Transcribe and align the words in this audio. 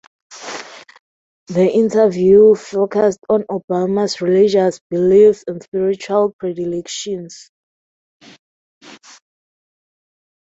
The 1.45 1.69
interview 1.71 2.55
focused 2.55 3.19
on 3.29 3.43
Obama's 3.43 4.19
religious 4.19 4.79
beliefs 4.89 5.43
and 5.45 5.61
spiritual 5.61 6.33
predilections. 6.39 7.51